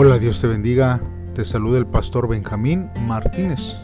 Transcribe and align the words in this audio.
Hola, 0.00 0.16
Dios 0.20 0.40
te 0.40 0.46
bendiga. 0.46 1.00
Te 1.34 1.44
saluda 1.44 1.76
el 1.76 1.84
pastor 1.88 2.28
Benjamín 2.28 2.88
Martínez. 3.08 3.78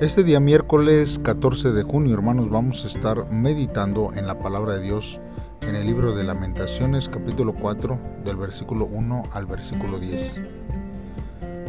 Este 0.00 0.24
día 0.24 0.40
miércoles 0.40 1.20
14 1.22 1.70
de 1.70 1.84
junio, 1.84 2.14
hermanos, 2.14 2.50
vamos 2.50 2.82
a 2.82 2.88
estar 2.88 3.30
meditando 3.30 4.10
en 4.16 4.26
la 4.26 4.40
palabra 4.40 4.74
de 4.74 4.80
Dios 4.80 5.20
en 5.68 5.76
el 5.76 5.86
libro 5.86 6.16
de 6.16 6.24
Lamentaciones, 6.24 7.08
capítulo 7.08 7.54
4, 7.54 7.96
del 8.24 8.34
versículo 8.34 8.86
1 8.86 9.22
al 9.32 9.46
versículo 9.46 10.00
10. 10.00 10.40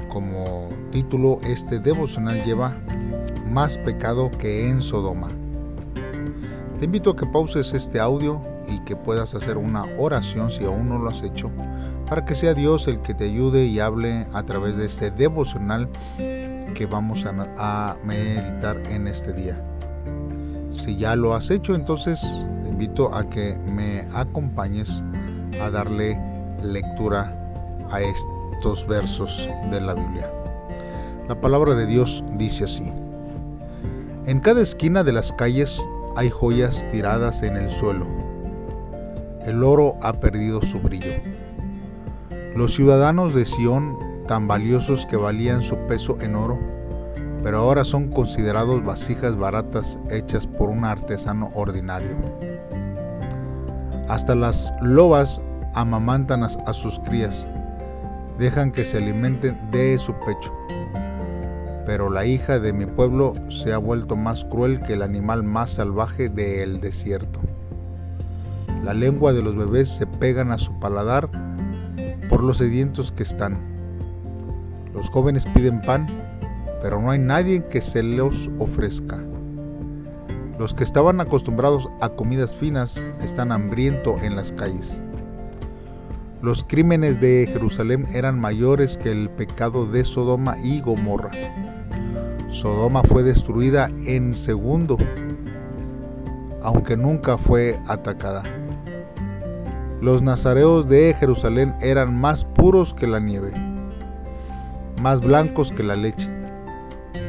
Como 0.10 0.70
título, 0.92 1.40
este 1.44 1.78
devocional 1.78 2.42
lleva 2.44 2.76
Más 3.52 3.78
pecado 3.78 4.32
que 4.32 4.70
en 4.70 4.82
Sodoma. 4.82 5.30
Te 6.80 6.86
invito 6.86 7.12
a 7.12 7.16
que 7.16 7.28
pauses 7.28 7.76
este 7.76 8.00
audio 8.00 8.55
y 8.68 8.80
que 8.80 8.96
puedas 8.96 9.36
hacer 9.36 9.58
una 9.58 9.86
oración 9.98 10.52
si 10.52 10.66
aún 10.66 10.90
no 10.90 10.98
lo 11.00 11.10
has 11.10 11.22
hecho, 11.22 11.52
para 12.08 12.26
que 12.26 12.36
sea 12.36 12.54
Dios 12.54 12.88
el 12.88 13.02
que 13.02 13.14
te 13.14 13.26
ayude 13.26 13.66
y 13.66 13.80
hable 13.80 14.28
a 14.34 14.44
través 14.44 14.78
de 14.78 14.86
este 14.86 15.12
devocional 15.12 15.90
que 16.18 16.86
vamos 16.90 17.26
a, 17.26 17.96
meditar 18.04 18.78
en 18.78 19.08
este 19.08 19.34
día. 19.34 19.62
Si 20.70 20.98
ya 20.98 21.16
lo 21.16 21.34
has 21.34 21.50
hecho, 21.50 21.74
entonces 21.74 22.22
te 22.64 22.70
invito 22.70 23.14
a 23.16 23.30
que 23.30 23.58
me 23.66 24.08
acompañes 24.14 25.04
a 25.62 25.70
darle 25.70 26.20
lectura 26.62 27.34
a 27.92 28.02
estos 28.02 28.86
versos 28.88 29.50
de 29.72 29.80
la 29.80 29.94
Biblia. 29.94 30.30
La 31.30 31.40
palabra 31.40 31.76
de 31.76 31.86
Dios 31.86 32.24
dice 32.34 32.66
así. 32.66 32.92
En 34.26 34.40
cada 34.42 34.62
esquina 34.62 35.04
de 35.04 35.14
las 35.14 35.32
calles 35.32 35.82
hay 36.16 36.30
joyas 36.30 36.86
tiradas 36.92 37.42
en 37.42 37.56
el 37.58 37.70
suelo 37.70 38.25
el 39.46 39.64
oro 39.64 39.96
ha 40.02 40.14
perdido 40.14 40.62
su 40.62 40.80
brillo. 40.80 41.14
Los 42.56 42.74
ciudadanos 42.74 43.36
de 43.36 43.46
Sión, 43.46 43.98
tan 44.28 44.48
valiosos 44.48 45.06
que 45.06 45.18
valían 45.18 45.62
su 45.62 45.78
peso 45.88 46.18
en 46.20 46.36
oro, 46.36 46.60
pero 47.44 47.60
ahora 47.60 47.86
son 47.86 48.10
considerados 48.10 48.84
vasijas 48.84 49.38
baratas 49.38 50.00
hechas 50.10 50.48
por 50.48 50.70
un 50.70 50.84
artesano 50.84 51.52
ordinario. 51.54 52.18
Hasta 54.10 54.34
las 54.34 54.74
lobas 54.82 55.42
amamantan 55.76 56.44
a 56.44 56.74
sus 56.74 57.00
crías, 57.00 57.48
dejan 58.40 58.72
que 58.72 58.84
se 58.84 58.98
alimenten 58.98 59.70
de 59.70 60.00
su 60.00 60.14
pecho. 60.14 60.54
Pero 61.86 62.10
la 62.10 62.26
hija 62.26 62.58
de 62.58 62.74
mi 62.74 62.88
pueblo 62.88 63.34
se 63.50 63.74
ha 63.74 63.78
vuelto 63.78 64.16
más 64.16 64.44
cruel 64.44 64.82
que 64.82 64.94
el 64.94 65.04
animal 65.04 65.44
más 65.44 65.72
salvaje 65.72 66.30
del 66.30 66.82
desierto. 66.82 67.42
La 68.86 68.94
lengua 68.94 69.34
de 69.34 69.42
los 69.42 69.56
bebés 69.56 69.90
se 69.90 70.06
pegan 70.06 70.52
a 70.52 70.60
su 70.60 70.80
paladar 70.80 71.28
por 72.30 72.44
los 72.44 72.60
sedientos 72.60 73.12
que 73.12 73.24
están. 73.24 73.58
Los 74.94 75.10
jóvenes 75.10 75.48
piden 75.56 75.82
pan, 75.82 76.06
pero 76.84 77.02
no 77.02 77.10
hay 77.10 77.18
nadie 77.18 77.66
que 77.66 77.82
se 77.82 78.04
los 78.04 78.52
ofrezca. 78.60 79.18
Los 80.60 80.76
que 80.76 80.84
estaban 80.84 81.20
acostumbrados 81.20 81.90
a 82.00 82.10
comidas 82.10 82.56
finas 82.56 83.04
están 83.24 83.52
hambrientos 83.52 84.22
en 84.22 84.36
las 84.36 84.52
calles. 84.52 85.02
Los 86.44 86.64
crímenes 86.64 87.20
de 87.20 87.50
Jerusalén 87.52 88.06
eran 88.14 88.40
mayores 88.40 89.00
que 89.00 89.10
el 89.10 89.32
pecado 89.32 89.88
de 89.88 90.06
Sodoma 90.06 90.58
y 90.64 90.82
Gomorra. 90.82 91.32
Sodoma 92.50 93.02
fue 93.02 93.24
destruida 93.24 93.90
en 94.06 94.36
segundo, 94.36 94.96
aunque 96.62 96.96
nunca 96.96 97.40
fue 97.40 97.80
atacada. 97.88 98.44
Los 100.06 100.22
nazareos 100.22 100.88
de 100.88 101.16
Jerusalén 101.20 101.74
eran 101.82 102.16
más 102.16 102.46
puros 102.46 102.94
que 102.94 103.08
la 103.08 103.20
nieve, 103.20 103.52
más 105.02 105.20
blancos 105.20 105.72
que 105.72 105.82
la 105.82 105.96
leche. 105.96 106.30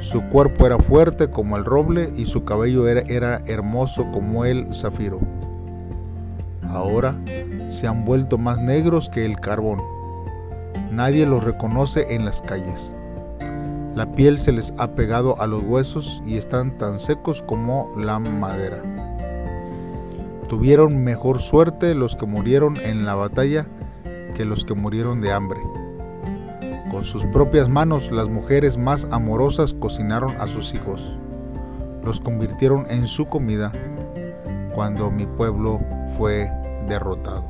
Su 0.00 0.20
cuerpo 0.28 0.66
era 0.66 0.76
fuerte 0.76 1.30
como 1.30 1.56
el 1.56 1.64
roble 1.64 2.12
y 2.18 2.26
su 2.26 2.44
cabello 2.44 2.86
era, 2.86 3.40
hermoso 3.46 4.12
como 4.12 4.44
el 4.44 4.74
zafiro. 4.74 5.20
Ahora 6.68 7.16
se 7.70 7.86
han 7.86 8.04
vuelto 8.04 8.36
más 8.36 8.58
negros 8.58 9.08
que 9.08 9.24
el 9.24 9.36
carbón. 9.36 9.80
Nadie 10.92 11.24
los 11.24 11.44
reconoce 11.44 12.14
en 12.14 12.26
las 12.26 12.42
calles. 12.42 12.92
La 13.94 14.12
piel 14.12 14.38
se 14.38 14.52
les 14.52 14.74
ha 14.76 14.88
pegado 14.88 15.40
a 15.40 15.46
los 15.46 15.62
huesos 15.62 16.20
y 16.26 16.36
están 16.36 16.76
tan 16.76 17.00
secos 17.00 17.42
como 17.42 17.90
la 17.96 18.18
madera. 18.18 19.05
Tuvieron 20.48 21.02
mejor 21.02 21.40
suerte 21.40 21.94
los 21.94 22.14
que 22.14 22.26
murieron 22.26 22.76
en 22.76 23.04
la 23.04 23.14
batalla 23.14 23.66
que 24.34 24.44
los 24.44 24.64
que 24.64 24.74
murieron 24.74 25.20
de 25.20 25.32
hambre. 25.32 25.58
Con 26.90 27.04
sus 27.04 27.24
propias 27.24 27.68
manos 27.68 28.12
las 28.12 28.28
mujeres 28.28 28.76
más 28.76 29.08
amorosas 29.10 29.74
cocinaron 29.74 30.40
a 30.40 30.46
sus 30.46 30.72
hijos. 30.74 31.16
Los 32.04 32.20
convirtieron 32.20 32.86
en 32.88 33.08
su 33.08 33.26
comida 33.26 33.72
cuando 34.74 35.10
mi 35.10 35.26
pueblo 35.26 35.80
fue 36.16 36.48
derrotado. 36.86 37.44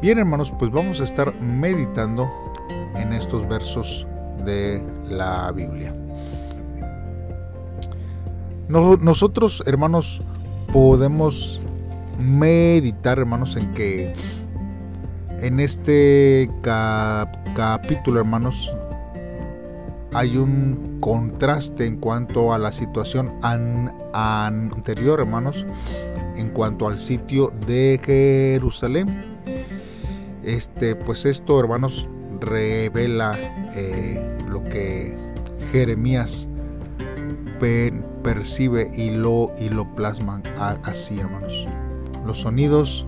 Bien 0.00 0.18
hermanos, 0.18 0.52
pues 0.58 0.70
vamos 0.70 1.00
a 1.00 1.04
estar 1.04 1.34
meditando 1.40 2.28
en 2.96 3.12
estos 3.12 3.46
versos 3.46 4.06
de 4.44 4.82
la 5.06 5.52
Biblia. 5.52 5.94
Nosotros, 8.68 9.62
hermanos, 9.66 10.22
podemos 10.72 11.60
meditar, 12.18 13.18
hermanos, 13.18 13.56
en 13.56 13.72
que 13.74 14.14
en 15.38 15.60
este 15.60 16.50
capítulo, 17.54 18.20
hermanos, 18.20 18.74
hay 20.14 20.36
un 20.36 20.98
contraste 21.00 21.86
en 21.86 21.96
cuanto 21.96 22.52
a 22.52 22.58
la 22.58 22.72
situación 22.72 23.32
anterior, 24.12 25.20
hermanos, 25.20 25.66
en 26.36 26.48
cuanto 26.50 26.86
al 26.86 26.98
sitio 26.98 27.52
de 27.66 28.00
Jerusalén. 28.02 29.24
Este, 30.42 30.96
pues 30.96 31.24
esto, 31.24 31.60
hermanos, 31.60 32.08
revela 32.40 33.32
eh, 33.74 34.38
lo 34.48 34.64
que 34.64 35.16
Jeremías 35.70 36.48
percibe 38.22 38.90
y 38.94 39.10
lo, 39.10 39.52
y 39.58 39.68
lo 39.68 39.94
plasman 39.94 40.42
así, 40.84 41.18
hermanos. 41.20 41.68
Los 42.24 42.40
sonidos 42.40 43.06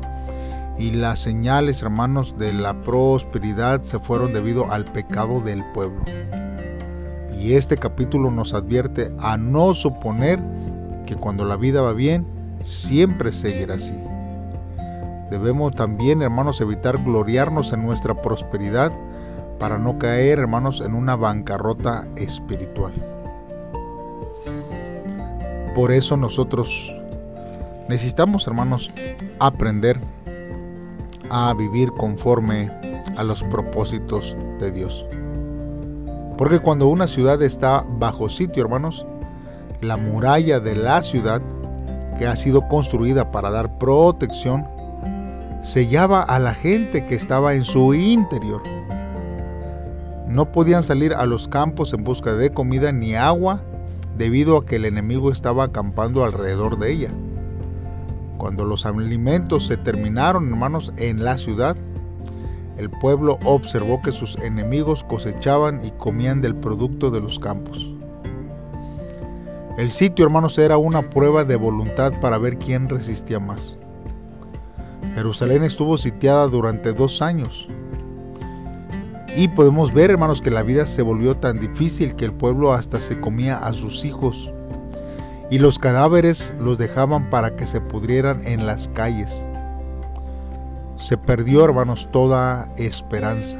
y 0.78 0.90
las 0.90 1.20
señales, 1.20 1.82
hermanos, 1.82 2.36
de 2.38 2.52
la 2.52 2.82
prosperidad 2.82 3.82
se 3.82 3.98
fueron 3.98 4.32
debido 4.32 4.72
al 4.72 4.84
pecado 4.84 5.40
del 5.40 5.64
pueblo. 5.72 6.02
Y 7.38 7.52
este 7.52 7.76
capítulo 7.76 8.30
nos 8.30 8.54
advierte 8.54 9.14
a 9.18 9.36
no 9.36 9.74
suponer 9.74 10.40
que 11.06 11.14
cuando 11.14 11.44
la 11.44 11.56
vida 11.56 11.82
va 11.82 11.92
bien, 11.92 12.26
siempre 12.64 13.32
seguirá 13.32 13.74
así. 13.74 13.94
Debemos 15.30 15.74
también, 15.74 16.22
hermanos, 16.22 16.60
evitar 16.60 17.02
gloriarnos 17.02 17.72
en 17.72 17.82
nuestra 17.82 18.20
prosperidad 18.20 18.92
para 19.58 19.78
no 19.78 19.98
caer, 19.98 20.38
hermanos, 20.38 20.80
en 20.80 20.94
una 20.94 21.16
bancarrota 21.16 22.06
espiritual. 22.16 23.13
Por 25.74 25.90
eso 25.90 26.16
nosotros 26.16 26.94
necesitamos, 27.88 28.46
hermanos, 28.46 28.92
aprender 29.40 29.98
a 31.30 31.52
vivir 31.54 31.90
conforme 31.90 32.70
a 33.16 33.24
los 33.24 33.42
propósitos 33.42 34.36
de 34.60 34.70
Dios. 34.70 35.04
Porque 36.38 36.60
cuando 36.60 36.86
una 36.86 37.08
ciudad 37.08 37.42
está 37.42 37.84
bajo 37.98 38.28
sitio, 38.28 38.62
hermanos, 38.62 39.04
la 39.80 39.96
muralla 39.96 40.60
de 40.60 40.76
la 40.76 41.02
ciudad, 41.02 41.42
que 42.18 42.26
ha 42.28 42.36
sido 42.36 42.68
construida 42.68 43.32
para 43.32 43.50
dar 43.50 43.76
protección, 43.78 44.68
sellaba 45.62 46.22
a 46.22 46.38
la 46.38 46.54
gente 46.54 47.04
que 47.04 47.16
estaba 47.16 47.54
en 47.54 47.64
su 47.64 47.94
interior. 47.94 48.62
No 50.28 50.52
podían 50.52 50.84
salir 50.84 51.14
a 51.14 51.26
los 51.26 51.48
campos 51.48 51.92
en 51.92 52.04
busca 52.04 52.32
de 52.34 52.50
comida 52.50 52.92
ni 52.92 53.16
agua 53.16 53.60
debido 54.16 54.56
a 54.56 54.64
que 54.64 54.76
el 54.76 54.84
enemigo 54.84 55.30
estaba 55.30 55.64
acampando 55.64 56.24
alrededor 56.24 56.78
de 56.78 56.92
ella. 56.92 57.10
Cuando 58.38 58.64
los 58.64 58.86
alimentos 58.86 59.66
se 59.66 59.76
terminaron, 59.76 60.48
hermanos, 60.48 60.92
en 60.96 61.24
la 61.24 61.38
ciudad, 61.38 61.76
el 62.76 62.90
pueblo 62.90 63.38
observó 63.44 64.02
que 64.02 64.12
sus 64.12 64.36
enemigos 64.36 65.04
cosechaban 65.04 65.84
y 65.84 65.90
comían 65.92 66.40
del 66.40 66.56
producto 66.56 67.10
de 67.10 67.20
los 67.20 67.38
campos. 67.38 67.90
El 69.78 69.90
sitio, 69.90 70.24
hermanos, 70.24 70.58
era 70.58 70.76
una 70.76 71.10
prueba 71.10 71.44
de 71.44 71.56
voluntad 71.56 72.20
para 72.20 72.38
ver 72.38 72.58
quién 72.58 72.88
resistía 72.88 73.40
más. 73.40 73.76
Jerusalén 75.14 75.62
estuvo 75.62 75.96
sitiada 75.96 76.46
durante 76.48 76.92
dos 76.92 77.22
años, 77.22 77.68
y 79.36 79.48
podemos 79.48 79.92
ver, 79.92 80.10
hermanos, 80.10 80.40
que 80.40 80.50
la 80.50 80.62
vida 80.62 80.86
se 80.86 81.02
volvió 81.02 81.36
tan 81.36 81.58
difícil 81.58 82.14
que 82.14 82.24
el 82.24 82.32
pueblo 82.32 82.72
hasta 82.72 83.00
se 83.00 83.20
comía 83.20 83.58
a 83.58 83.72
sus 83.72 84.04
hijos. 84.04 84.52
Y 85.50 85.58
los 85.58 85.78
cadáveres 85.78 86.54
los 86.60 86.78
dejaban 86.78 87.30
para 87.30 87.56
que 87.56 87.66
se 87.66 87.80
pudrieran 87.80 88.46
en 88.46 88.66
las 88.66 88.88
calles. 88.88 89.46
se 90.96 91.18
perdió, 91.18 91.64
hermanos, 91.64 92.08
toda 92.12 92.68
esperanza. 92.78 93.58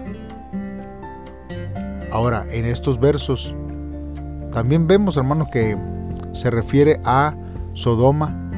Ahora, 2.11 2.47
en 2.51 2.65
estos 2.65 2.99
versos, 2.99 3.55
también 4.53 4.87
vemos, 4.87 5.17
hermanos, 5.17 5.49
que 5.53 5.77
se 6.33 6.51
refiere 6.51 7.01
a 7.05 7.35
Sodoma 7.75 8.51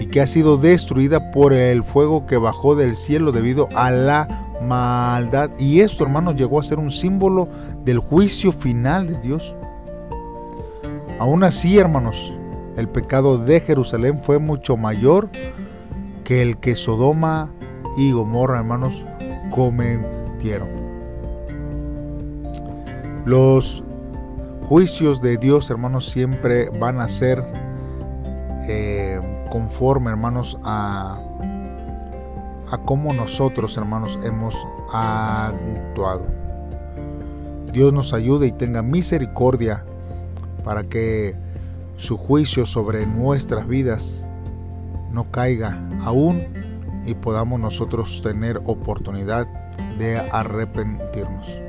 y 0.00 0.06
que 0.06 0.20
ha 0.20 0.26
sido 0.26 0.56
destruida 0.56 1.30
por 1.32 1.52
el 1.52 1.82
fuego 1.82 2.26
que 2.26 2.36
bajó 2.36 2.76
del 2.76 2.94
cielo 2.96 3.32
debido 3.32 3.68
a 3.74 3.90
la 3.90 4.47
maldad. 4.62 5.50
Y 5.58 5.80
esto, 5.80 6.04
hermanos, 6.04 6.36
llegó 6.36 6.60
a 6.60 6.62
ser 6.62 6.78
un 6.78 6.90
símbolo 6.90 7.48
del 7.84 7.98
juicio 7.98 8.52
final 8.52 9.06
de 9.06 9.20
Dios. 9.20 9.54
Aún 11.18 11.42
así, 11.44 11.78
hermanos, 11.78 12.34
el 12.76 12.88
pecado 12.88 13.38
de 13.38 13.60
Jerusalén 13.60 14.20
fue 14.22 14.38
mucho 14.38 14.76
mayor 14.76 15.28
que 16.24 16.42
el 16.42 16.58
que 16.58 16.76
Sodoma 16.76 17.50
y 17.96 18.12
Gomorra, 18.12 18.58
hermanos, 18.58 19.04
cometieron. 19.50 20.68
Los 23.24 23.82
juicios 24.68 25.20
de 25.20 25.38
Dios, 25.38 25.70
hermanos, 25.70 26.08
siempre 26.08 26.70
van 26.78 27.00
a 27.00 27.08
ser 27.08 27.44
eh, 28.68 29.20
conforme, 29.50 30.10
hermanos, 30.10 30.58
a, 30.62 31.18
a 32.70 32.78
cómo 32.78 33.12
nosotros, 33.12 33.76
hermanos, 33.76 34.18
hemos 34.22 34.66
actuado. 34.92 36.26
Dios 37.72 37.92
nos 37.92 38.12
ayude 38.12 38.46
y 38.46 38.52
tenga 38.52 38.82
misericordia 38.82 39.84
para 40.64 40.84
que 40.84 41.36
su 41.96 42.16
juicio 42.16 42.66
sobre 42.66 43.06
nuestras 43.06 43.66
vidas 43.66 44.24
no 45.12 45.30
caiga 45.30 45.80
aún 46.02 46.44
y 47.04 47.14
podamos 47.14 47.58
nosotros 47.60 48.22
tener 48.22 48.60
oportunidad 48.64 49.46
de 49.98 50.18
arrepentirnos. 50.18 51.60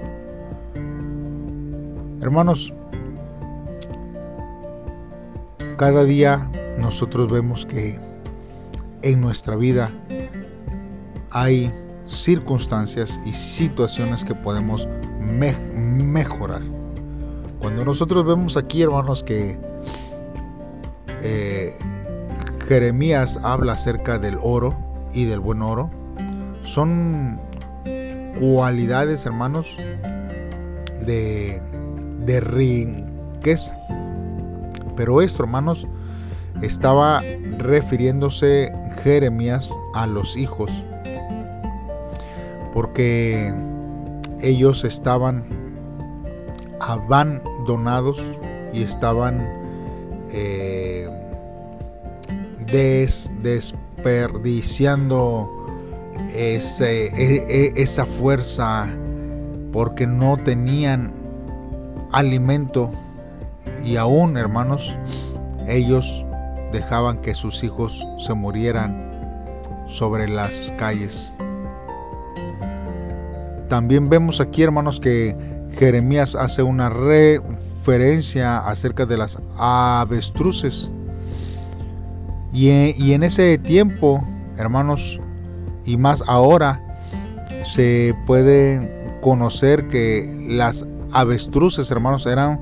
Hermanos, 2.22 2.74
cada 5.78 6.04
día 6.04 6.50
nosotros 6.78 7.31
vemos 7.31 7.66
que 7.66 7.98
en 9.02 9.22
nuestra 9.22 9.56
vida 9.56 9.94
hay 11.31 11.72
circunstancias 12.06 13.20
y 13.26 13.34
situaciones 13.34 14.24
que 14.24 14.36
podemos 14.36 14.88
mejorar. 15.20 16.62
Cuando 17.60 17.86
nosotros 17.86 18.26
vemos 18.26 18.58
aquí, 18.58 18.81
hermanos, 18.81 19.24
que 19.24 19.60
eh, 21.22 21.78
Jeremías 22.68 23.40
habla 23.44 23.74
acerca 23.74 24.18
del 24.18 24.38
oro 24.42 24.78
y 25.14 25.26
del 25.26 25.40
buen 25.40 25.62
oro, 25.62 25.90
son 26.62 27.40
cualidades, 28.40 29.26
hermanos, 29.26 29.76
de, 31.06 31.62
de 32.26 32.40
riqueza. 32.40 33.76
Pero 34.96 35.22
esto, 35.22 35.44
hermanos, 35.44 35.88
estaba 36.62 37.22
refiriéndose 37.58 38.72
Jeremías 39.04 39.74
a 39.94 40.08
los 40.08 40.38
hijos, 40.38 40.84
porque 42.80 43.54
ellos 44.40 44.86
estaban 44.86 45.44
abandonados 46.80 48.40
y 48.72 48.84
estaban 48.84 49.46
eh, 50.31 51.10
desperdiciando 52.72 55.68
e, 56.34 56.62
e, 56.80 57.74
esa 57.76 58.06
fuerza 58.06 58.88
porque 59.74 60.08
no 60.08 60.38
tenían 60.38 61.12
alimento 62.14 62.92
y 63.84 63.98
aún 63.98 64.38
hermanos 64.38 64.98
ellos 65.68 66.26
dejaban 66.72 67.20
que 67.20 67.36
sus 67.36 67.62
hijos 67.62 68.08
se 68.18 68.34
murieran 68.36 69.06
sobre 69.86 70.30
las 70.30 70.74
calles. 70.78 71.36
También 73.69 74.10
vemos 74.10 74.42
aquí, 74.42 74.63
hermanos, 74.63 75.00
que 75.00 75.38
Jeremías 75.77 76.36
hace 76.36 76.63
una 76.63 76.89
referencia 76.89 78.57
acerca 78.57 79.06
de 79.06 79.18
las 79.18 79.39
avestruces. 79.57 80.92
Y 82.51 82.71
en, 83.12 83.21
ese 83.24 83.60
tiempo, 83.60 84.21
hermanos, 84.57 85.21
y 85.86 85.98
más 85.98 86.24
ahora, 86.27 86.83
se 87.63 88.16
puede 88.25 89.19
conocer 89.21 89.88
que 89.88 90.48
las 90.50 90.88
avestruces, 91.12 91.92
hermanos, 91.92 92.25
eran 92.25 92.60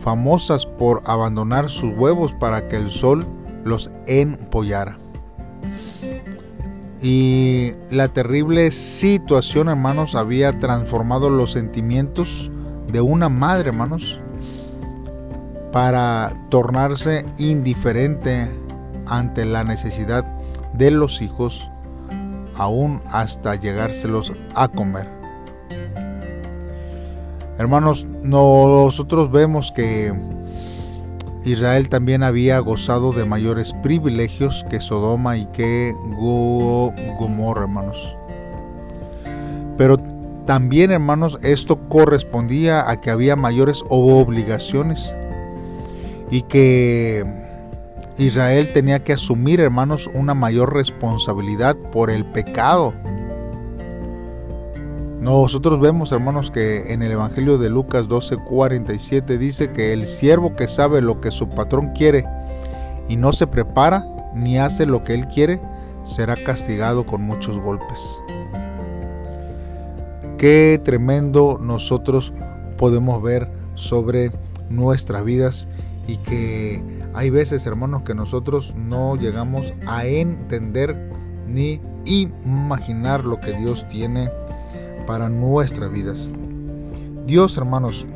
famosas 0.00 0.66
por 0.66 1.02
abandonar 1.06 1.70
sus 1.70 1.96
huevos 1.96 2.32
para 2.32 2.66
que 2.66 2.76
el 2.76 2.90
sol 2.90 3.24
los 3.64 3.92
empollara. 4.08 4.98
Y 7.00 7.74
la 7.90 8.08
terrible 8.08 8.70
situación, 8.70 9.68
hermanos, 9.68 10.14
había 10.14 10.58
transformado 10.58 11.30
los 11.30 11.52
sentimientos 11.52 12.50
de 12.88 13.00
una 13.00 13.28
madre, 13.28 13.68
hermanos, 13.68 14.20
para 15.72 16.32
tornarse 16.48 17.24
indiferente 17.38 18.50
ante 19.06 19.44
la 19.44 19.62
necesidad 19.62 20.24
de 20.72 20.90
los 20.90 21.22
hijos, 21.22 21.70
aún 22.56 23.00
hasta 23.10 23.54
llegárselos 23.54 24.32
a 24.54 24.68
comer. 24.68 25.08
Hermanos, 27.58 28.06
nosotros 28.22 29.30
vemos 29.30 29.72
que 29.72 30.12
Israel 31.44 31.88
también 31.88 32.22
había 32.22 32.58
gozado 32.58 33.12
de 33.12 33.24
mayores 33.24 33.72
privilegios 33.82 34.64
que 34.70 34.80
Sodoma 34.80 35.36
y 35.36 35.46
que 35.46 35.94
Gomorra, 37.18 37.62
hermanos. 37.62 38.16
Pero 39.76 39.98
también, 40.46 40.90
hermanos, 40.90 41.38
esto 41.42 41.88
correspondía 41.88 42.90
a 42.90 43.00
que 43.00 43.10
había 43.10 43.36
mayores 43.36 43.84
obligaciones 43.88 45.14
y 46.30 46.42
que 46.42 47.24
Israel 48.18 48.72
tenía 48.72 49.04
que 49.04 49.12
asumir, 49.12 49.60
hermanos, 49.60 50.10
una 50.12 50.34
mayor 50.34 50.74
responsabilidad 50.74 51.76
por 51.92 52.10
el 52.10 52.24
pecado 52.24 52.92
nosotros 55.20 55.80
vemos, 55.80 56.12
hermanos, 56.12 56.50
que 56.50 56.92
en 56.92 57.02
el 57.02 57.12
Evangelio 57.12 57.58
de 57.58 57.70
Lucas 57.70 58.08
12:47 58.08 59.36
dice 59.36 59.72
que 59.72 59.92
el 59.92 60.06
siervo 60.06 60.54
que 60.54 60.68
sabe 60.68 61.00
lo 61.00 61.20
que 61.20 61.32
su 61.32 61.48
patrón 61.48 61.90
quiere 61.90 62.24
y 63.08 63.16
no 63.16 63.32
se 63.32 63.46
prepara 63.46 64.06
ni 64.34 64.58
hace 64.58 64.86
lo 64.86 65.02
que 65.02 65.14
él 65.14 65.26
quiere, 65.26 65.60
será 66.04 66.36
castigado 66.36 67.04
con 67.04 67.22
muchos 67.22 67.58
golpes. 67.58 68.20
Qué 70.36 70.80
tremendo 70.84 71.58
nosotros 71.60 72.32
podemos 72.76 73.20
ver 73.20 73.50
sobre 73.74 74.30
nuestras 74.70 75.24
vidas 75.24 75.66
y 76.06 76.16
que 76.18 76.80
hay 77.12 77.30
veces, 77.30 77.66
hermanos, 77.66 78.02
que 78.02 78.14
nosotros 78.14 78.74
no 78.76 79.16
llegamos 79.16 79.74
a 79.88 80.06
entender 80.06 81.10
ni 81.48 81.80
imaginar 82.04 83.24
lo 83.24 83.40
que 83.40 83.52
Dios 83.54 83.86
tiene 83.88 84.30
para 85.08 85.30
nuestras 85.30 85.90
vidas. 85.90 86.30
Dios, 87.26 87.56
hermanos, 87.56 88.06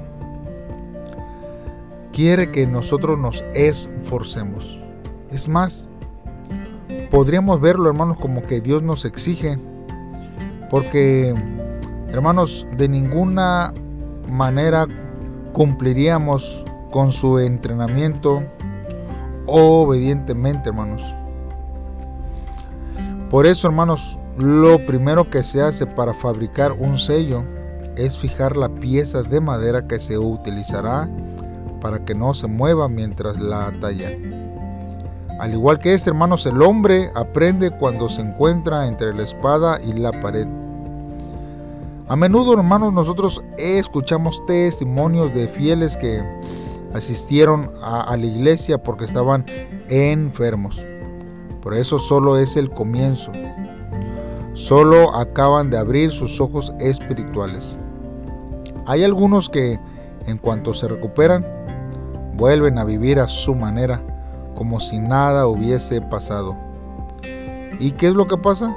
quiere 2.13 2.51
que 2.51 2.67
nosotros 2.67 3.19
nos 3.19 3.43
esforcemos. 3.55 4.79
Es 5.31 5.49
más, 5.49 5.89
podríamos 7.11 7.63
verlo, 7.63 7.89
hermanos, 7.89 8.19
como 8.19 8.43
que 8.43 8.61
Dios 8.61 8.83
nos 8.83 9.07
exige, 9.07 9.57
porque, 10.69 11.35
hermanos, 12.11 12.67
de 12.77 12.91
ninguna 12.91 13.73
manera 14.31 14.87
cumpliríamos 15.55 16.63
con 16.91 17.11
su 17.11 17.39
entrenamiento 17.39 18.43
obedientemente, 19.47 20.69
hermanos. 20.69 21.03
Por 23.31 23.47
eso, 23.47 23.67
hermanos, 23.67 24.19
lo 24.39 24.85
primero 24.87 25.29
que 25.29 25.43
se 25.43 25.63
hace 25.63 25.87
para 25.87 26.15
fabricar 26.15 26.73
un 26.73 26.97
sello 26.97 27.45
es 27.97 28.17
fijar 28.17 28.57
la 28.57 28.69
pieza 28.69 29.23
de 29.23 29.41
madera 29.41 29.87
que 29.87 30.01
se 30.01 30.17
utilizará 30.19 31.09
para 31.81 32.05
que 32.05 32.15
no 32.15 32.33
se 32.33 32.47
mueva 32.47 32.89
mientras 32.89 33.39
la 33.39 33.73
talla. 33.81 34.11
Al 35.39 35.53
igual 35.53 35.81
que 35.81 35.93
este, 35.93 36.11
hermanos, 36.11 36.47
el 36.47 36.63
hombre 36.63 37.11
aprende 37.15 37.71
cuando 37.71 38.09
se 38.09 38.21
encuentra 38.21 38.87
entre 38.87 39.13
la 39.13 39.25
espada 39.25 39.81
y 39.83 39.93
la 39.93 40.13
pared. 40.13 40.47
A 42.09 42.17
menudo, 42.17 42.55
hermanos, 42.55 42.93
nosotros 42.93 43.43
escuchamos 43.59 44.45
testimonios 44.47 45.35
de 45.35 45.49
fieles 45.49 45.97
que 45.97 46.23
asistieron 46.95 47.71
a, 47.83 48.03
a 48.03 48.17
la 48.17 48.27
iglesia 48.27 48.83
porque 48.83 49.05
estaban 49.05 49.45
enfermos. 49.89 50.81
Por 51.61 51.75
eso 51.75 51.99
solo 51.99 52.39
es 52.39 52.57
el 52.57 52.71
comienzo. 52.71 53.33
Solo 54.53 55.15
acaban 55.15 55.71
de 55.71 55.79
abrir 55.79 56.11
sus 56.11 56.41
ojos 56.41 56.73
espirituales. 56.81 57.79
Hay 58.87 59.05
algunos 59.05 59.49
que, 59.49 59.79
en 60.27 60.39
cuanto 60.39 60.75
se 60.75 60.89
recuperan, 60.89 61.47
vuelven 62.35 62.79
a 62.79 62.85
vivir 62.85 63.21
a 63.21 63.29
su 63.29 63.55
manera, 63.55 64.03
como 64.55 64.81
si 64.81 64.99
nada 64.99 65.47
hubiese 65.47 66.01
pasado. 66.01 66.57
¿Y 67.81 67.93
qué 67.93 68.09
es 68.09 68.15
lo 68.15 68.27
que 68.27 68.37
pasa? 68.37 68.77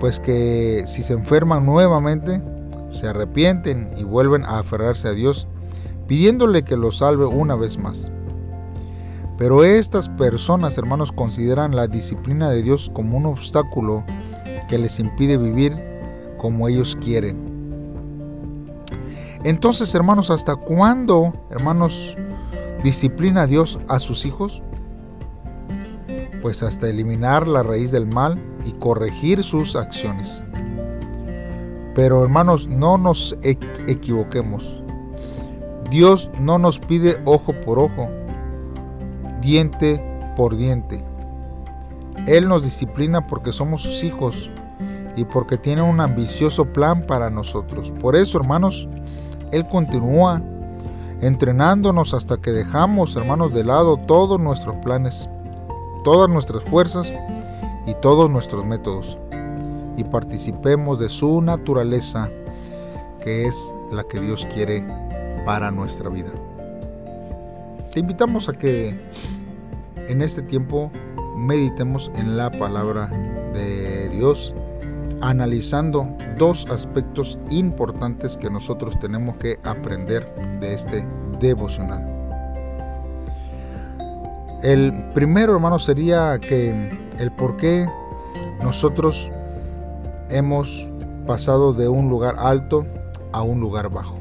Pues 0.00 0.20
que 0.20 0.84
si 0.86 1.02
se 1.02 1.14
enferman 1.14 1.66
nuevamente, 1.66 2.42
se 2.88 3.08
arrepienten 3.08 3.90
y 3.96 4.04
vuelven 4.04 4.44
a 4.44 4.58
aferrarse 4.58 5.08
a 5.08 5.12
Dios, 5.12 5.48
pidiéndole 6.06 6.62
que 6.62 6.76
los 6.76 6.98
salve 6.98 7.26
una 7.26 7.54
vez 7.54 7.78
más. 7.78 8.10
Pero 9.36 9.62
estas 9.62 10.08
personas, 10.08 10.78
hermanos, 10.78 11.12
consideran 11.12 11.76
la 11.76 11.86
disciplina 11.86 12.50
de 12.50 12.62
Dios 12.62 12.90
como 12.92 13.16
un 13.16 13.26
obstáculo 13.26 14.04
que 14.68 14.78
les 14.78 15.00
impide 15.00 15.36
vivir 15.36 15.74
como 16.38 16.68
ellos 16.68 16.96
quieren. 17.00 17.48
Entonces, 19.44 19.94
hermanos, 19.94 20.30
¿hasta 20.30 20.56
cuándo, 20.56 21.32
hermanos, 21.50 22.16
disciplina 22.82 23.42
a 23.42 23.46
Dios 23.46 23.78
a 23.88 23.98
sus 23.98 24.24
hijos? 24.24 24.62
Pues 26.42 26.62
hasta 26.62 26.88
eliminar 26.88 27.48
la 27.48 27.62
raíz 27.62 27.90
del 27.90 28.06
mal 28.06 28.40
y 28.64 28.72
corregir 28.72 29.42
sus 29.42 29.76
acciones. 29.76 30.42
Pero 31.94 32.22
hermanos, 32.22 32.68
no 32.68 32.98
nos 32.98 33.36
equivoquemos. 33.42 34.80
Dios 35.90 36.30
no 36.40 36.58
nos 36.58 36.78
pide 36.78 37.20
ojo 37.24 37.52
por 37.52 37.78
ojo, 37.78 38.08
diente 39.40 40.04
por 40.36 40.56
diente. 40.56 41.04
Él 42.26 42.48
nos 42.48 42.62
disciplina 42.62 43.26
porque 43.26 43.52
somos 43.52 43.82
sus 43.82 44.04
hijos 44.04 44.52
y 45.18 45.24
porque 45.24 45.58
tiene 45.58 45.82
un 45.82 46.00
ambicioso 46.00 46.66
plan 46.66 47.02
para 47.02 47.28
nosotros. 47.28 47.92
Por 48.00 48.14
eso, 48.14 48.38
hermanos, 48.38 48.88
Él 49.50 49.66
continúa 49.66 50.40
entrenándonos 51.20 52.14
hasta 52.14 52.36
que 52.36 52.52
dejamos, 52.52 53.16
hermanos, 53.16 53.52
de 53.52 53.64
lado 53.64 53.96
todos 53.96 54.40
nuestros 54.40 54.76
planes, 54.76 55.28
todas 56.04 56.30
nuestras 56.30 56.62
fuerzas 56.62 57.12
y 57.86 57.94
todos 57.94 58.30
nuestros 58.30 58.64
métodos 58.64 59.18
y 59.96 60.04
participemos 60.04 61.00
de 61.00 61.08
su 61.08 61.42
naturaleza, 61.42 62.30
que 63.20 63.46
es 63.46 63.74
la 63.90 64.04
que 64.04 64.20
Dios 64.20 64.46
quiere 64.54 64.86
para 65.44 65.72
nuestra 65.72 66.08
vida. 66.08 66.30
Te 67.90 67.98
invitamos 67.98 68.48
a 68.48 68.52
que 68.52 68.96
en 70.06 70.22
este 70.22 70.42
tiempo 70.42 70.92
meditemos 71.36 72.12
en 72.14 72.36
la 72.36 72.52
palabra 72.52 73.08
de 73.52 74.08
Dios, 74.10 74.54
analizando 75.20 76.08
dos 76.38 76.66
aspectos 76.70 77.38
importantes 77.50 78.36
que 78.36 78.50
nosotros 78.50 78.98
tenemos 78.98 79.36
que 79.38 79.58
aprender 79.64 80.32
de 80.60 80.74
este 80.74 81.06
devocional. 81.40 82.18
El 84.62 84.92
primero, 85.14 85.54
hermano, 85.54 85.78
sería 85.78 86.38
que 86.38 86.90
el 87.18 87.32
por 87.32 87.56
qué 87.56 87.86
nosotros 88.62 89.30
hemos 90.30 90.88
pasado 91.26 91.72
de 91.72 91.88
un 91.88 92.08
lugar 92.08 92.36
alto 92.38 92.84
a 93.32 93.42
un 93.42 93.60
lugar 93.60 93.88
bajo. 93.88 94.18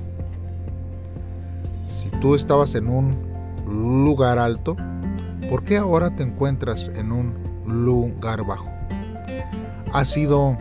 Si 1.89 2.09
tú 2.19 2.35
estabas 2.35 2.75
en 2.75 2.87
un 2.87 3.17
lugar 3.65 4.37
alto, 4.37 4.75
¿por 5.49 5.63
qué 5.63 5.77
ahora 5.77 6.15
te 6.15 6.23
encuentras 6.23 6.91
en 6.95 7.11
un 7.11 7.33
lugar 7.65 8.45
bajo? 8.45 8.69
Ha 9.93 10.05
sido 10.05 10.57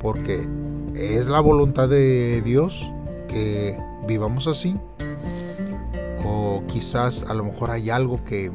porque 0.00 0.46
es 0.94 1.28
la 1.28 1.40
voluntad 1.40 1.88
de 1.88 2.40
Dios 2.42 2.92
que 3.28 3.78
vivamos 4.06 4.46
así. 4.46 4.76
O 6.24 6.62
quizás 6.66 7.24
a 7.28 7.34
lo 7.34 7.44
mejor 7.44 7.70
hay 7.70 7.90
algo 7.90 8.24
que 8.24 8.50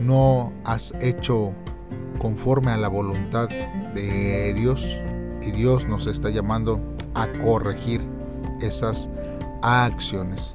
no 0.00 0.52
has 0.64 0.92
hecho 1.00 1.52
conforme 2.20 2.70
a 2.70 2.76
la 2.76 2.88
voluntad 2.88 3.48
de 3.48 4.52
Dios 4.54 5.00
y 5.42 5.50
Dios 5.50 5.86
nos 5.86 6.06
está 6.06 6.30
llamando 6.30 6.80
a 7.14 7.28
corregir 7.44 8.00
esas 8.60 9.08
acciones. 9.62 10.54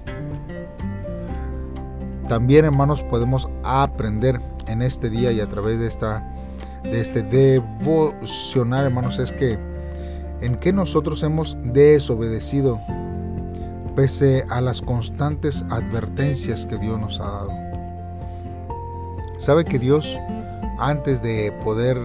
También, 2.27 2.65
hermanos, 2.65 3.03
podemos 3.03 3.47
aprender 3.63 4.41
en 4.67 4.81
este 4.81 5.09
día 5.09 5.31
y 5.31 5.41
a 5.41 5.47
través 5.47 5.79
de 5.79 5.87
esta 5.87 6.34
de 6.91 7.01
este 7.01 7.21
devocional, 7.21 8.85
hermanos, 8.85 9.19
es 9.19 9.31
que 9.31 9.57
en 10.41 10.57
que 10.57 10.73
nosotros 10.73 11.23
hemos 11.23 11.57
desobedecido 11.61 12.79
pese 13.95 14.43
a 14.49 14.61
las 14.61 14.81
constantes 14.81 15.63
advertencias 15.69 16.65
que 16.65 16.77
Dios 16.77 16.99
nos 16.99 17.19
ha 17.19 17.25
dado. 17.25 17.51
Sabe 19.37 19.63
que 19.63 19.79
Dios, 19.79 20.19
antes 20.79 21.21
de 21.21 21.51
poder 21.63 21.97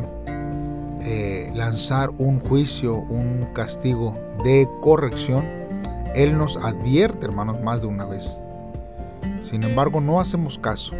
eh, 1.03 1.51
lanzar 1.55 2.11
un 2.19 2.41
juicio, 2.41 2.97
un 2.97 3.49
castigo 3.55 4.17
de 4.45 4.69
corrección, 4.81 5.45
Él 6.15 6.39
nos 6.39 6.57
advierte, 6.57 7.27
hermanos, 7.27 7.61
más 7.63 7.81
de 7.81 7.87
una 7.89 8.05
vez. 8.05 8.37
Sin 9.43 9.65
embargo, 9.65 10.01
no 10.01 10.21
hacemos 10.21 10.59
caso 10.59 10.95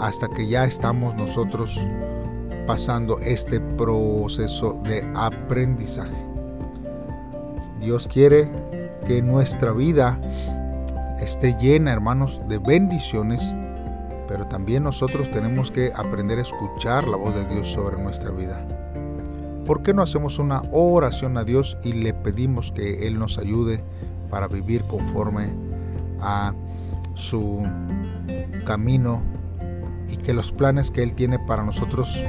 hasta 0.00 0.28
que 0.28 0.46
ya 0.46 0.64
estamos 0.64 1.14
nosotros 1.14 1.78
pasando 2.66 3.18
este 3.20 3.60
proceso 3.60 4.80
de 4.84 5.06
aprendizaje. 5.14 6.26
Dios 7.80 8.06
quiere 8.06 8.50
que 9.06 9.22
nuestra 9.22 9.72
vida 9.72 10.20
esté 11.20 11.56
llena, 11.60 11.92
hermanos, 11.92 12.42
de 12.48 12.58
bendiciones, 12.58 13.54
pero 14.28 14.46
también 14.46 14.84
nosotros 14.84 15.30
tenemos 15.30 15.70
que 15.70 15.92
aprender 15.94 16.38
a 16.38 16.42
escuchar 16.42 17.08
la 17.08 17.16
voz 17.16 17.34
de 17.34 17.44
Dios 17.46 17.68
sobre 17.68 18.02
nuestra 18.02 18.30
vida. 18.30 18.66
¿Por 19.64 19.82
qué 19.82 19.94
no 19.94 20.02
hacemos 20.02 20.38
una 20.38 20.62
oración 20.72 21.36
a 21.38 21.44
Dios 21.44 21.76
y 21.82 21.92
le 21.92 22.12
pedimos 22.12 22.72
que 22.72 23.06
Él 23.06 23.18
nos 23.18 23.38
ayude 23.38 23.82
para 24.28 24.48
vivir 24.48 24.82
conforme 24.84 25.52
a 26.20 26.54
su 27.14 27.62
camino 28.64 29.22
y 30.10 30.16
que 30.16 30.34
los 30.34 30.52
planes 30.52 30.90
que 30.90 31.02
Él 31.02 31.14
tiene 31.14 31.38
para 31.38 31.62
nosotros 31.62 32.24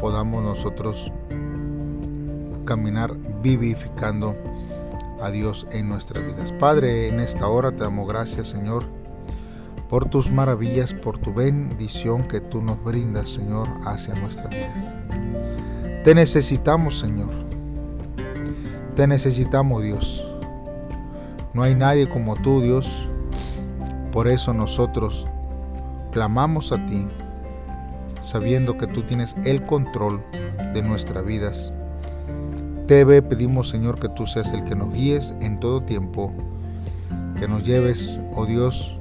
podamos 0.00 0.42
nosotros 0.42 1.12
caminar 2.64 3.16
vivificando 3.42 4.36
a 5.20 5.30
Dios 5.30 5.66
en 5.72 5.88
nuestras 5.88 6.24
vidas. 6.24 6.52
Padre, 6.52 7.08
en 7.08 7.20
esta 7.20 7.48
hora 7.48 7.72
te 7.72 7.82
damos 7.82 8.08
gracias, 8.08 8.48
Señor, 8.48 8.84
por 9.88 10.04
tus 10.04 10.30
maravillas, 10.30 10.94
por 10.94 11.18
tu 11.18 11.32
bendición 11.32 12.28
que 12.28 12.40
tú 12.40 12.62
nos 12.62 12.82
brindas, 12.84 13.30
Señor, 13.30 13.68
hacia 13.84 14.14
nuestras 14.14 14.50
vidas. 14.50 14.94
Te 16.04 16.14
necesitamos, 16.14 16.98
Señor. 16.98 17.30
Te 18.94 19.06
necesitamos, 19.06 19.82
Dios. 19.82 20.24
No 21.54 21.62
hay 21.62 21.74
nadie 21.74 22.08
como 22.08 22.36
tú, 22.36 22.60
Dios. 22.60 23.08
Por 24.12 24.28
eso 24.28 24.52
nosotros 24.52 25.28
clamamos 26.18 26.72
a 26.72 26.84
ti, 26.84 27.06
sabiendo 28.22 28.76
que 28.76 28.88
tú 28.88 29.04
tienes 29.04 29.36
el 29.44 29.64
control 29.64 30.20
de 30.74 30.82
nuestras 30.82 31.24
vidas. 31.24 31.72
Te 32.88 33.06
pedimos, 33.22 33.68
Señor, 33.68 34.00
que 34.00 34.08
tú 34.08 34.26
seas 34.26 34.52
el 34.52 34.64
que 34.64 34.74
nos 34.74 34.92
guíes 34.92 35.32
en 35.40 35.60
todo 35.60 35.80
tiempo, 35.80 36.32
que 37.38 37.46
nos 37.46 37.64
lleves, 37.64 38.18
oh 38.34 38.46
Dios, 38.46 38.98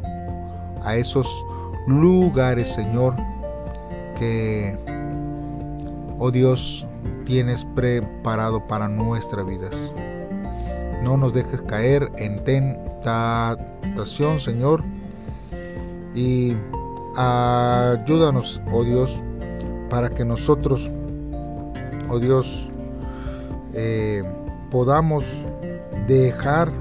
a 0.86 0.96
esos 0.96 1.44
lugares, 1.88 2.70
Señor, 2.72 3.16
que, 4.20 4.78
oh 6.20 6.30
Dios, 6.30 6.86
tienes 7.26 7.66
preparado 7.66 8.64
para 8.68 8.88
nuestras 8.88 9.44
vidas. 9.48 9.92
No 11.02 11.18
nos 11.18 11.34
dejes 11.34 11.64
caer 11.64 12.12
en 12.18 12.44
tentación, 12.44 14.40
Señor, 14.40 14.84
y 16.14 16.56
ayúdanos, 17.18 18.62
oh 18.72 18.84
Dios, 18.84 19.22
para 19.90 20.10
que 20.10 20.24
nosotros, 20.24 20.92
oh 22.10 22.20
Dios, 22.20 22.70
eh, 23.74 24.24
podamos 24.70 25.48
dejar 26.08 26.72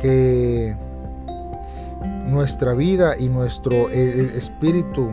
que 0.00 0.76
nuestra 2.26 2.74
vida 2.74 3.16
y 3.18 3.28
nuestro 3.28 3.90
eh, 3.90 3.92
eh, 3.92 4.30
espíritu 4.36 5.10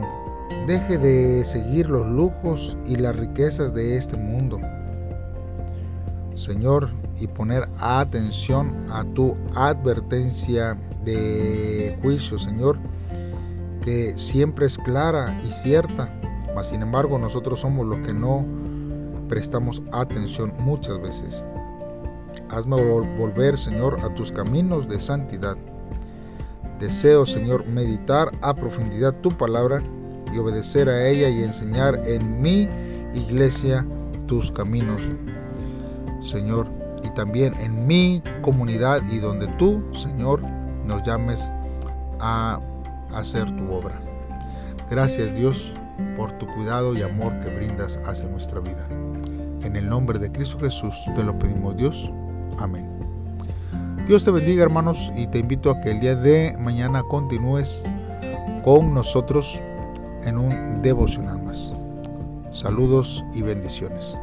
deje 0.67 0.97
de 0.97 1.45
seguir 1.45 1.89
los 1.89 2.05
lujos 2.05 2.77
y 2.85 2.95
las 2.95 3.15
riquezas 3.15 3.73
de 3.73 3.97
este 3.97 4.17
mundo. 4.17 4.59
Señor, 6.33 6.89
y 7.19 7.27
poner 7.27 7.67
atención 7.79 8.85
a 8.91 9.03
tu 9.03 9.35
advertencia 9.55 10.77
de 11.03 11.97
juicio, 12.01 12.37
Señor, 12.37 12.77
que 13.81 14.17
siempre 14.17 14.65
es 14.65 14.77
clara 14.77 15.39
y 15.43 15.51
cierta 15.51 16.11
mas 16.57 16.69
sin 16.69 16.81
embargo 16.81 17.19
nosotros 17.19 17.59
somos 17.59 17.85
los 17.85 17.99
que 17.99 18.15
no 18.15 18.43
prestamos 19.29 19.83
atención 19.91 20.51
muchas 20.57 20.99
veces. 20.99 21.43
Hazme 22.49 22.81
volver, 23.15 23.59
Señor, 23.59 23.99
a 24.03 24.11
tus 24.15 24.31
caminos 24.31 24.89
de 24.89 24.99
santidad. 24.99 25.55
Deseo, 26.79 27.27
Señor, 27.27 27.67
meditar 27.67 28.31
a 28.41 28.55
profundidad 28.55 29.13
tu 29.21 29.29
palabra 29.29 29.83
y 30.33 30.39
obedecer 30.39 30.89
a 30.89 31.07
ella 31.07 31.29
y 31.29 31.43
enseñar 31.43 32.01
en 32.07 32.41
mi 32.41 32.67
iglesia 33.13 33.85
tus 34.25 34.51
caminos, 34.51 35.03
Señor, 36.21 36.67
y 37.03 37.09
también 37.11 37.53
en 37.59 37.85
mi 37.85 38.23
comunidad 38.41 39.03
y 39.11 39.19
donde 39.19 39.45
tú, 39.59 39.83
Señor, 39.93 40.41
nos 40.87 41.03
llames 41.03 41.51
a 42.19 42.59
hacer 43.13 43.45
tu 43.55 43.71
obra. 43.71 43.99
Gracias 44.89 45.35
Dios 45.35 45.73
por 46.15 46.31
tu 46.33 46.47
cuidado 46.47 46.95
y 46.95 47.01
amor 47.01 47.39
que 47.39 47.53
brindas 47.53 47.99
hacia 48.05 48.27
nuestra 48.27 48.59
vida. 48.59 48.87
En 49.63 49.75
el 49.75 49.89
nombre 49.89 50.19
de 50.19 50.31
Cristo 50.31 50.59
Jesús 50.59 50.95
te 51.15 51.23
lo 51.23 51.37
pedimos 51.37 51.75
Dios. 51.75 52.11
Amén. 52.59 52.87
Dios 54.07 54.23
te 54.23 54.31
bendiga 54.31 54.63
hermanos 54.63 55.11
y 55.17 55.27
te 55.27 55.39
invito 55.39 55.69
a 55.69 55.81
que 55.81 55.91
el 55.91 55.99
día 55.99 56.15
de 56.15 56.55
mañana 56.57 57.03
continúes 57.03 57.83
con 58.63 58.93
nosotros 58.93 59.61
en 60.23 60.37
un 60.37 60.81
devocional 60.81 61.43
más. 61.43 61.73
Saludos 62.51 63.23
y 63.33 63.41
bendiciones. 63.41 64.17